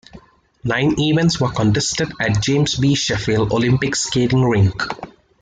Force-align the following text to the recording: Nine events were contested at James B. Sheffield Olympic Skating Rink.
Nine 0.63 0.99
events 0.99 1.39
were 1.39 1.51
contested 1.51 2.11
at 2.19 2.41
James 2.41 2.75
B. 2.77 2.95
Sheffield 2.95 3.51
Olympic 3.53 3.95
Skating 3.95 4.41
Rink. 4.41 4.81